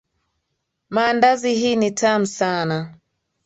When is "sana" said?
2.25-2.95